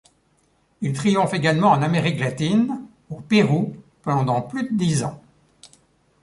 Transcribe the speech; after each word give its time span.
Il 0.81 0.93
triomphe 0.93 1.35
également 1.35 1.69
en 1.69 1.83
Amérique 1.83 2.19
latine, 2.19 2.81
au 3.11 3.17
Pérou 3.21 3.75
pendant 4.01 4.41
plus 4.41 4.63
de 4.63 4.75
dix 4.75 5.03
ans. 5.03 5.21